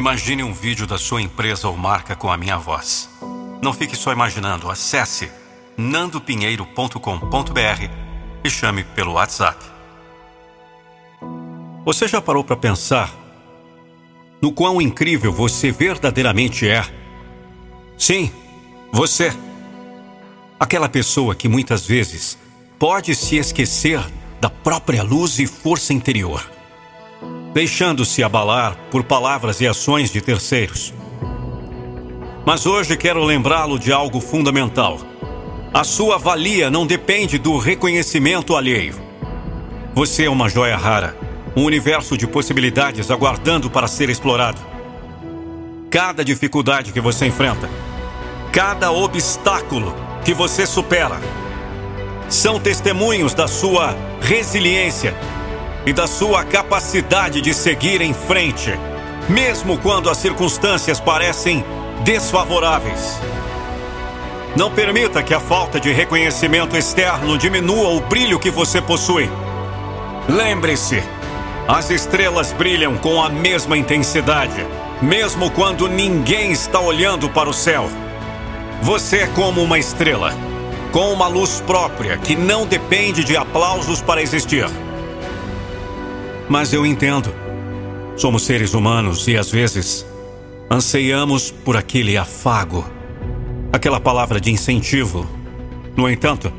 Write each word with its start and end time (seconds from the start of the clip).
Imagine 0.00 0.42
um 0.42 0.54
vídeo 0.54 0.86
da 0.86 0.96
sua 0.96 1.20
empresa 1.20 1.68
ou 1.68 1.76
marca 1.76 2.16
com 2.16 2.32
a 2.32 2.36
minha 2.38 2.56
voz. 2.56 3.10
Não 3.62 3.70
fique 3.70 3.94
só 3.94 4.10
imaginando, 4.10 4.70
acesse 4.70 5.30
nandopinheiro.com.br 5.76 7.90
e 8.42 8.48
chame 8.48 8.82
pelo 8.82 9.12
WhatsApp. 9.12 9.62
Você 11.84 12.08
já 12.08 12.18
parou 12.18 12.42
para 12.42 12.56
pensar 12.56 13.14
no 14.40 14.50
quão 14.50 14.80
incrível 14.80 15.34
você 15.34 15.70
verdadeiramente 15.70 16.66
é? 16.66 16.82
Sim, 17.98 18.32
você. 18.90 19.30
Aquela 20.58 20.88
pessoa 20.88 21.34
que 21.34 21.46
muitas 21.46 21.86
vezes 21.86 22.38
pode 22.78 23.14
se 23.14 23.36
esquecer 23.36 24.00
da 24.40 24.48
própria 24.48 25.02
luz 25.02 25.38
e 25.38 25.46
força 25.46 25.92
interior, 25.92 26.42
deixando-se 27.52 28.22
abalar 28.22 28.76
por 28.90 29.02
palavras 29.02 29.60
e 29.60 29.66
ações 29.66 30.10
de 30.10 30.20
terceiros. 30.20 30.94
Mas 32.46 32.66
hoje 32.66 32.96
quero 32.96 33.24
lembrá-lo 33.24 33.78
de 33.78 33.92
algo 33.92 34.20
fundamental. 34.20 34.98
A 35.72 35.84
sua 35.84 36.18
valia 36.18 36.70
não 36.70 36.86
depende 36.86 37.38
do 37.38 37.58
reconhecimento 37.58 38.56
alheio. 38.56 38.94
Você 39.94 40.24
é 40.24 40.30
uma 40.30 40.48
joia 40.48 40.76
rara, 40.76 41.16
um 41.56 41.64
universo 41.64 42.16
de 42.16 42.26
possibilidades 42.26 43.10
aguardando 43.10 43.70
para 43.70 43.86
ser 43.86 44.08
explorado. 44.08 44.60
Cada 45.90 46.24
dificuldade 46.24 46.92
que 46.92 47.00
você 47.00 47.26
enfrenta, 47.26 47.68
cada 48.52 48.92
obstáculo 48.92 49.94
que 50.24 50.32
você 50.32 50.64
supera, 50.64 51.20
são 52.28 52.60
testemunhos 52.60 53.34
da 53.34 53.48
sua 53.48 53.96
resiliência 54.20 55.16
e 55.86 55.92
da 55.92 56.06
sua 56.06 56.44
capacidade 56.44 57.40
de 57.40 57.54
seguir 57.54 58.00
em 58.00 58.12
frente, 58.12 58.72
mesmo 59.28 59.78
quando 59.78 60.10
as 60.10 60.18
circunstâncias 60.18 61.00
parecem 61.00 61.64
desfavoráveis. 62.04 63.18
Não 64.56 64.70
permita 64.70 65.22
que 65.22 65.32
a 65.32 65.40
falta 65.40 65.78
de 65.78 65.92
reconhecimento 65.92 66.76
externo 66.76 67.38
diminua 67.38 67.90
o 67.90 68.00
brilho 68.00 68.38
que 68.38 68.50
você 68.50 68.80
possui. 68.82 69.30
Lembre-se, 70.28 71.02
as 71.68 71.90
estrelas 71.90 72.52
brilham 72.52 72.96
com 72.96 73.22
a 73.22 73.28
mesma 73.28 73.78
intensidade, 73.78 74.66
mesmo 75.00 75.50
quando 75.50 75.88
ninguém 75.88 76.50
está 76.50 76.80
olhando 76.80 77.28
para 77.28 77.48
o 77.48 77.54
céu. 77.54 77.88
Você 78.82 79.18
é 79.18 79.26
como 79.28 79.62
uma 79.62 79.78
estrela 79.78 80.34
com 80.92 81.12
uma 81.12 81.28
luz 81.28 81.62
própria 81.66 82.16
que 82.18 82.34
não 82.34 82.66
depende 82.66 83.22
de 83.22 83.36
aplausos 83.36 84.02
para 84.02 84.22
existir. 84.22 84.66
Mas 86.50 86.72
eu 86.72 86.84
entendo. 86.84 87.32
Somos 88.16 88.42
seres 88.42 88.74
humanos 88.74 89.28
e 89.28 89.36
às 89.36 89.52
vezes 89.52 90.04
anseiamos 90.68 91.52
por 91.52 91.76
aquele 91.76 92.16
afago, 92.16 92.84
aquela 93.72 94.00
palavra 94.00 94.40
de 94.40 94.50
incentivo. 94.50 95.24
No 95.96 96.10
entanto, 96.10 96.52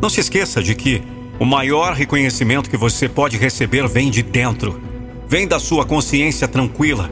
não 0.00 0.08
se 0.08 0.18
esqueça 0.18 0.62
de 0.62 0.74
que 0.74 1.02
o 1.38 1.44
maior 1.44 1.92
reconhecimento 1.92 2.70
que 2.70 2.76
você 2.76 3.06
pode 3.06 3.36
receber 3.36 3.86
vem 3.86 4.10
de 4.10 4.22
dentro, 4.22 4.80
vem 5.28 5.46
da 5.46 5.60
sua 5.60 5.84
consciência 5.84 6.48
tranquila, 6.48 7.10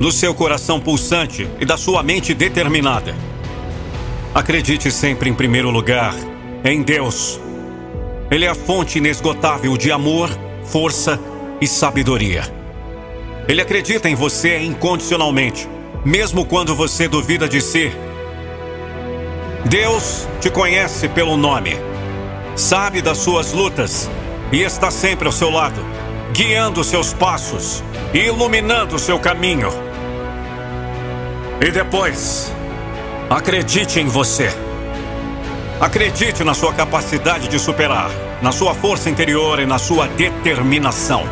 do 0.00 0.10
seu 0.10 0.34
coração 0.34 0.80
pulsante 0.80 1.48
e 1.60 1.64
da 1.64 1.76
sua 1.76 2.02
mente 2.02 2.34
determinada. 2.34 3.14
Acredite 4.34 4.90
sempre 4.90 5.30
em 5.30 5.34
primeiro 5.34 5.70
lugar 5.70 6.16
em 6.64 6.82
Deus. 6.82 7.40
Ele 8.28 8.44
é 8.44 8.48
a 8.48 8.56
fonte 8.56 8.98
inesgotável 8.98 9.76
de 9.76 9.92
amor, 9.92 10.28
força 10.64 11.18
e 11.60 11.66
sabedoria. 11.66 12.42
Ele 13.48 13.60
acredita 13.60 14.08
em 14.08 14.14
você 14.14 14.58
incondicionalmente, 14.58 15.68
mesmo 16.04 16.44
quando 16.44 16.74
você 16.74 17.08
duvida 17.08 17.48
de 17.48 17.60
si. 17.60 17.92
Deus 19.64 20.26
te 20.40 20.50
conhece 20.50 21.08
pelo 21.08 21.36
nome, 21.36 21.76
sabe 22.56 23.00
das 23.00 23.18
suas 23.18 23.52
lutas 23.52 24.10
e 24.50 24.62
está 24.62 24.90
sempre 24.90 25.26
ao 25.26 25.32
seu 25.32 25.50
lado, 25.50 25.80
guiando 26.32 26.82
seus 26.82 27.12
passos 27.12 27.82
e 28.12 28.18
iluminando 28.18 28.98
seu 28.98 29.18
caminho. 29.18 29.68
E 31.60 31.70
depois, 31.70 32.52
Acredite 33.32 33.98
em 33.98 34.08
você. 34.08 34.50
Acredite 35.80 36.44
na 36.44 36.52
sua 36.52 36.70
capacidade 36.74 37.48
de 37.48 37.58
superar, 37.58 38.10
na 38.42 38.50
sua 38.50 38.74
força 38.74 39.08
interior 39.08 39.60
e 39.60 39.66
na 39.66 39.78
sua 39.78 40.08
determinação. 40.08 41.24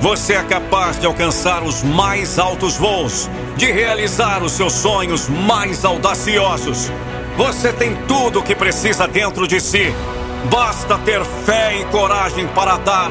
Você 0.00 0.32
é 0.32 0.42
capaz 0.42 0.98
de 0.98 1.06
alcançar 1.06 1.62
os 1.62 1.82
mais 1.82 2.38
altos 2.38 2.76
voos, 2.76 3.30
de 3.56 3.70
realizar 3.70 4.42
os 4.42 4.52
seus 4.52 4.72
sonhos 4.72 5.28
mais 5.28 5.84
audaciosos. 5.84 6.90
Você 7.36 7.72
tem 7.72 7.94
tudo 8.08 8.40
o 8.40 8.42
que 8.42 8.54
precisa 8.54 9.06
dentro 9.06 9.46
de 9.46 9.60
si. 9.60 9.94
Basta 10.50 10.98
ter 10.98 11.24
fé 11.24 11.78
e 11.78 11.84
coragem 11.84 12.48
para 12.48 12.78
dar 12.78 13.10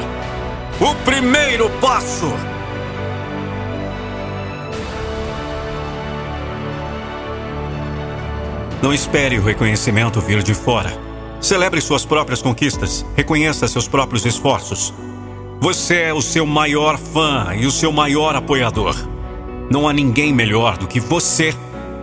o 0.81 0.95
primeiro 1.05 1.69
passo. 1.79 2.33
Não 8.81 8.91
espere 8.91 9.37
o 9.37 9.43
reconhecimento 9.43 10.19
vir 10.19 10.41
de 10.41 10.55
fora. 10.55 11.10
Celebre 11.41 11.81
suas 11.81 12.05
próprias 12.05 12.39
conquistas. 12.39 13.03
Reconheça 13.15 13.67
seus 13.67 13.87
próprios 13.87 14.25
esforços. 14.27 14.93
Você 15.59 15.95
é 15.95 16.13
o 16.13 16.21
seu 16.21 16.45
maior 16.45 16.99
fã 16.99 17.55
e 17.55 17.65
o 17.65 17.71
seu 17.71 17.91
maior 17.91 18.35
apoiador. 18.35 18.95
Não 19.69 19.87
há 19.87 19.93
ninguém 19.93 20.31
melhor 20.31 20.77
do 20.77 20.87
que 20.87 20.99
você 20.99 21.51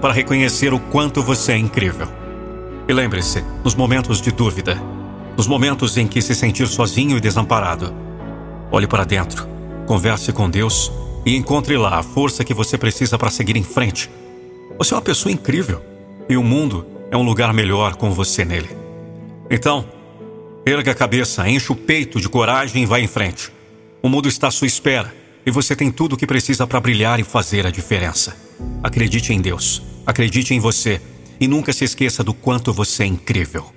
para 0.00 0.12
reconhecer 0.12 0.74
o 0.74 0.80
quanto 0.80 1.22
você 1.22 1.52
é 1.52 1.56
incrível. 1.56 2.08
E 2.88 2.92
lembre-se, 2.92 3.44
nos 3.62 3.76
momentos 3.76 4.20
de 4.20 4.32
dúvida, 4.32 4.80
nos 5.36 5.46
momentos 5.46 5.96
em 5.96 6.08
que 6.08 6.20
se 6.20 6.34
sentir 6.34 6.66
sozinho 6.66 7.16
e 7.16 7.20
desamparado, 7.20 7.94
olhe 8.72 8.88
para 8.88 9.04
dentro, 9.04 9.46
converse 9.86 10.32
com 10.32 10.50
Deus 10.50 10.90
e 11.24 11.36
encontre 11.36 11.76
lá 11.76 11.98
a 11.98 12.02
força 12.02 12.42
que 12.42 12.54
você 12.54 12.76
precisa 12.76 13.16
para 13.16 13.30
seguir 13.30 13.56
em 13.56 13.64
frente. 13.64 14.10
Você 14.78 14.94
é 14.94 14.96
uma 14.96 15.02
pessoa 15.02 15.32
incrível. 15.32 15.80
E 16.28 16.36
o 16.36 16.42
mundo 16.42 16.84
é 17.10 17.16
um 17.16 17.22
lugar 17.22 17.52
melhor 17.54 17.94
com 17.96 18.10
você 18.10 18.44
nele. 18.44 18.87
Então, 19.50 19.88
erga 20.66 20.92
a 20.92 20.94
cabeça, 20.94 21.48
enche 21.48 21.72
o 21.72 21.76
peito 21.76 22.20
de 22.20 22.28
coragem 22.28 22.82
e 22.82 22.86
vá 22.86 23.00
em 23.00 23.06
frente. 23.06 23.50
O 24.02 24.08
mundo 24.08 24.28
está 24.28 24.48
à 24.48 24.50
sua 24.50 24.66
espera 24.66 25.14
e 25.44 25.50
você 25.50 25.74
tem 25.74 25.90
tudo 25.90 26.12
o 26.12 26.16
que 26.16 26.26
precisa 26.26 26.66
para 26.66 26.80
brilhar 26.80 27.18
e 27.18 27.24
fazer 27.24 27.66
a 27.66 27.70
diferença. 27.70 28.36
Acredite 28.82 29.32
em 29.32 29.40
Deus, 29.40 29.82
acredite 30.06 30.52
em 30.52 30.60
você 30.60 31.00
e 31.40 31.48
nunca 31.48 31.72
se 31.72 31.84
esqueça 31.84 32.22
do 32.22 32.34
quanto 32.34 32.72
você 32.72 33.04
é 33.04 33.06
incrível. 33.06 33.72